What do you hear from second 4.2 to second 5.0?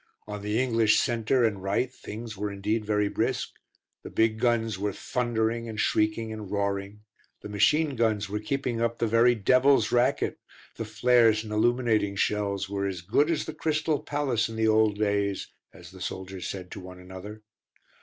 guns were